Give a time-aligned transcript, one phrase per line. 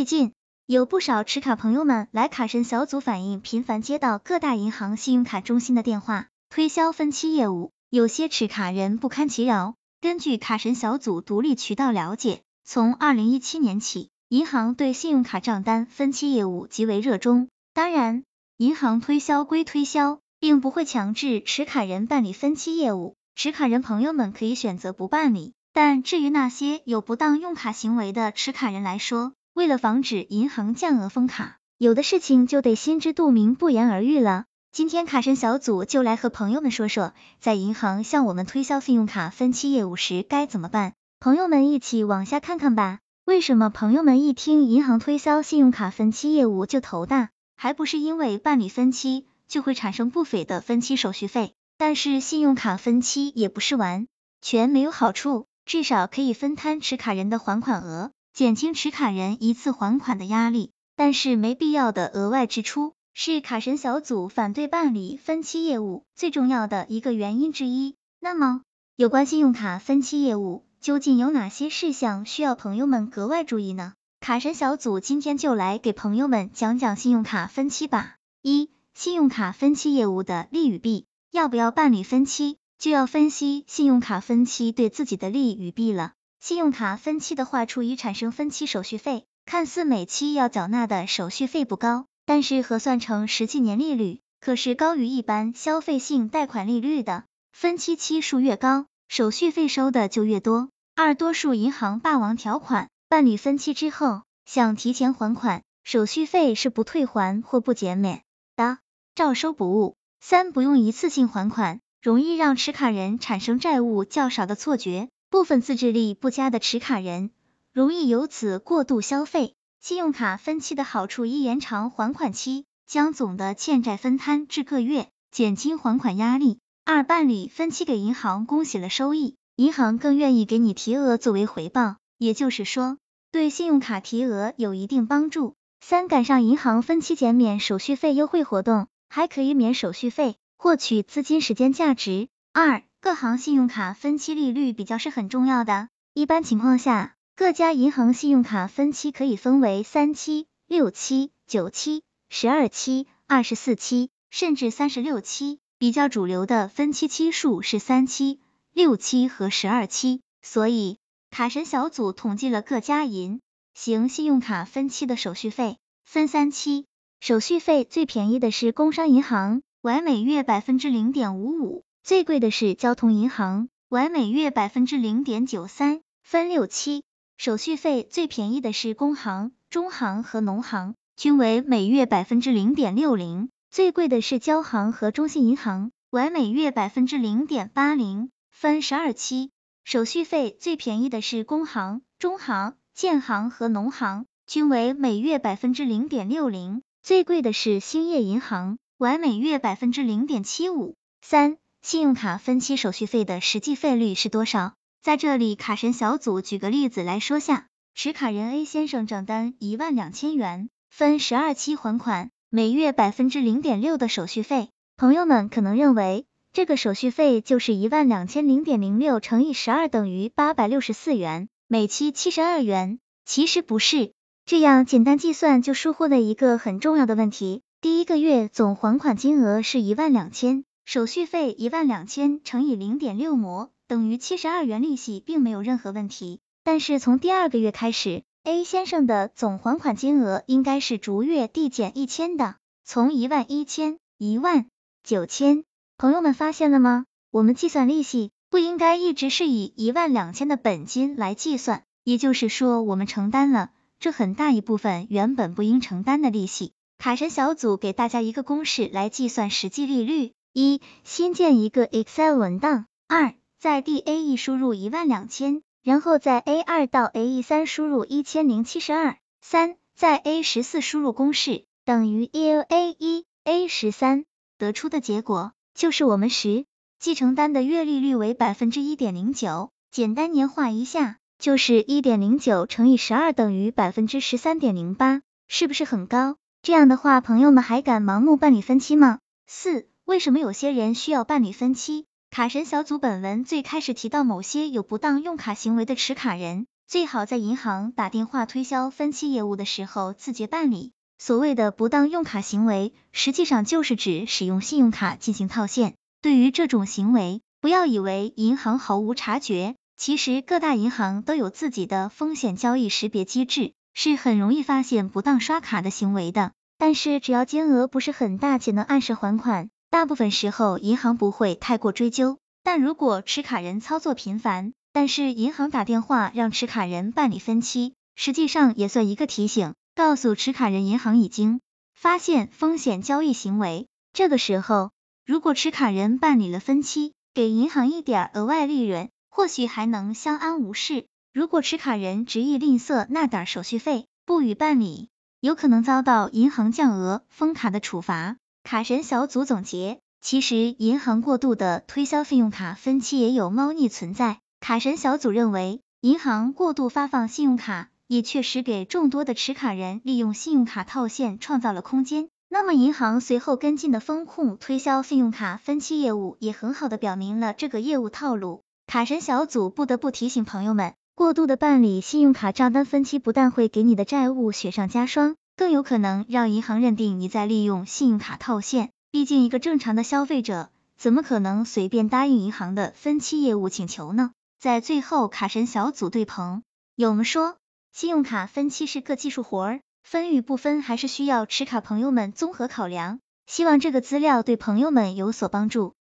[0.00, 0.32] 最近
[0.64, 9.74] 有不少持卡朋友们来卡神小组反映，频繁接到各大银行信用卡中心的电话，推销分期业务，有些持卡人不堪其扰。
[10.00, 17.50] 根据卡神小组独立渠道了解，从二零一七年起，银行对信用卡账单分期业务极为热衷。
[17.74, 18.24] 当然，
[18.56, 25.52] 银行推销归推销，并不会强制持卡人办理分期业务，持卡人朋友们可以选择不办理。
[25.74, 34.46] 但至于那些有不当用卡行为的持卡人来说，为了防止银行降额封卡，有的事情就得心知肚明、不言而喻了。
[34.72, 40.94] 今天卡神小组就来和朋友们说说，在银行向我们推销信用卡分期业务时该怎么办。
[41.18, 43.00] 朋友们一起往下看看吧。
[43.26, 47.28] 为什么朋友们一听银行推销信用卡分期业务就头大？
[47.54, 51.52] 还不是因为办理分期就会产生不菲的分期手续费。
[51.76, 54.06] 但是信用卡分期也不是完
[54.40, 55.44] 全没有好处。
[55.66, 60.72] 至少可以分摊持卡人的还款额，减轻持卡人一次还款的压力。
[60.96, 67.94] 但是没必要的额外支出是卡神小组反对办理分期业务最重要的一个原因之一。
[68.20, 68.60] 那么，
[68.96, 73.94] 有关信用卡分期业务究竟有哪些事项需要朋友们格外注意呢？
[74.20, 78.16] 卡神小组今天就来给朋友们讲讲信用卡分期吧。
[78.42, 82.58] 一、信用卡分期业务的利与弊，要不要办理分期？
[82.78, 86.12] 就要分析信用卡分期对自己的利与弊了。
[86.40, 97.24] 信用卡分期的话，处于产生分期手续费，看似每期要缴纳的手续费不高，但是核算成实际年利率，可是高于一般消费性贷款利率的。
[97.52, 100.70] 分期期数越高，手续费收的就越多。
[100.96, 108.22] 二多数银行霸王条款，办理分期之后，想提前还款，手续费是不退还或不减免
[108.56, 108.78] 的，
[109.14, 109.94] 照收不误。
[110.20, 111.80] 三不用一次性还款。
[112.02, 117.30] 容易让持卡人产生债务较少的错觉，部分自制力不佳的持卡人
[117.72, 119.54] 容易由此过度消费。
[119.80, 126.58] 信用卡分期的好处一延长还款期，将总的欠债分摊至个月，减轻还款压力。
[126.84, 132.98] 二办理分期给银行恭喜了收益，银行更愿意给你提额作为回报，也就是说
[133.30, 135.54] 对信用卡提额有一定帮助。
[135.80, 140.34] 三赶上银行分期减免手续费优惠活动，还可以免手续费。
[140.58, 142.28] 获取资金时间价值。
[142.52, 145.88] 二，各行信用卡分期利率比较是很重要的。
[146.12, 155.60] 一般情况下，各家银行信用卡分期可以分为三期、六期、九期、十二期、二十四期，甚至三十六期。
[155.78, 158.38] 比较主流的分期期数是三期、
[158.74, 160.20] 六期和十二期。
[160.42, 160.98] 所以，
[161.30, 163.40] 卡神小组统计了各家银
[163.72, 166.84] 行信用卡分期的手续费，分三期。
[167.18, 169.62] 手续费最便宜的是工商银行。
[169.80, 177.04] 为每月百分之零点五五，最贵的是交通银行，完每月百分之零点九三，分六期。
[177.36, 189.50] 手续费最便宜的是工行、中行和农行，均为每月百分之零点六零，最贵的是交行和中信银行，完每月百分之零点八零，分十二期。
[189.84, 198.78] 手续费最便宜的是工行、中行、建行和农行，均为每月百分之零点六零，最贵的是兴业银行。
[198.98, 200.94] 完每月百分之零点七五。
[201.22, 204.74] 三、信用卡分期手续费的实际费率是多少？
[205.02, 214.68] 在这里，卡神小组举个例子来说下，持卡人 A 先生账单一万两千元，分十二期还款，每月百分之零点六的手续费。
[214.98, 222.98] 朋友们可能认为，这个手续费就是一万两千零点零六乘以十二等于八百六十四元，每期七十二元。
[223.24, 224.12] 其实不是，
[224.44, 227.62] 这样简单计算就疏忽了一个很重要的问题。
[227.80, 236.40] 第一个月总还款金额是一万两千，手续费一万两千乘以零点六模等于七十二元利息，并没有任何问题。
[236.64, 244.66] 但是从第二个月开始，A 先生的总还款金额应该是逐月递减一千的，从一万一千、一万、
[245.02, 245.64] 九千。
[245.96, 247.04] 朋友们发现了吗？
[247.30, 253.70] 我们计算利息不应该一直是以一万两千的本金来计算，也就是说，我们承担了
[254.00, 256.72] 这很大一部分原本不应承担的利息。
[256.98, 272.96] 卡神小组给大家一个公式来计算实际利率：一、新建一个 Excel 文档；二、在 D A E 输入一万两千，然后在 A 二到 A E 三输入一千零七十二；三、在 A 十四输入公式等于 E A
[272.98, 274.24] 一 A 十三，
[274.58, 276.64] 得出的结果就是我们十
[276.98, 279.70] 继承单的月利率为百分之一点零九。
[279.90, 286.36] 简单年化一下，就是一点零九乘以十二等于百分之十三点零八，是不是很高？
[286.62, 289.18] 这样的话，朋友们还敢盲目办理分期吗？
[289.46, 292.04] 四、为什么有些人需要办理分期？
[292.32, 300.90] 卡神小组本文最开始提到某些有不当用卡行为的持卡人，最好在银行打电话推销分期业务的时候自觉办理。
[301.18, 305.94] 所谓的不当用卡行为，实际上就是指使用信用卡进行套现。
[306.20, 316.50] 对于这种行为，不要以为银行毫无察觉，其实各大银行都有自己的风险交易识别机制，是很容易发现不当刷卡的行为的。
[316.78, 322.38] 但是只要金额不是很大且能按时还款，大部分时候银行不会太过追究。
[322.62, 331.60] 但如果持卡人操作频繁，但是银行打电话让持卡人办理分期，实际上也算一个提醒，告诉持卡人银行已经
[331.94, 333.86] 发现风险交易行为。
[334.12, 334.90] 这个时候，
[335.24, 341.06] 如果持卡人办理了分期，给银行一点额外利润，或许还能相安无事。
[341.32, 345.08] 如果持卡人执意吝啬那点手续费，不予办理，
[345.40, 348.36] 有可能遭到银行降额、封卡的处罚。
[348.62, 354.38] 卡神小组总结：其实银行过度的推销信用卡分期也有猫腻存在。
[354.60, 362.28] 卡神小组认为，银行过度发放信用卡，也确实给众多的持卡人利用信用卡套现创造了空间。
[362.48, 368.62] 那么，银行随后跟进的风控推销信用卡分期业务，也很好的表明了这个业务套路。
[368.86, 378.92] 卡神小组不得不提醒朋友们，过度的办理信用卡账单分期，不但会给你的债务雪上加霜，更有可能让银行认定你在利用信用卡套现。
[379.10, 384.30] 毕竟，一个正常的消费者，怎么可能随便答应银行的分期业务请求呢？
[384.58, 386.62] 在最后，卡神小组对朋
[386.96, 387.56] 友们说，
[387.92, 389.80] 信用卡分期是个技术活儿。
[390.02, 393.20] 分与不分，还是需要持卡朋友们综合考量。
[393.46, 395.92] 希望这个资料对朋友们有所帮助。